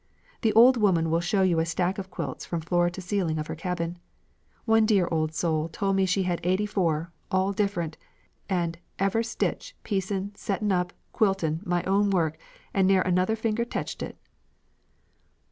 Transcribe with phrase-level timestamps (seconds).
[0.41, 3.45] The old woman will show you a stack of quilts from floor to ceiling of
[3.45, 3.99] her cabin.
[4.65, 7.99] One dear old soul told me she had eighty four, all different,
[8.49, 12.39] and 'ever' stitch, piecin', settin' up, quiltin', my own work
[12.73, 14.17] and ne'er another finger tetched hit.'"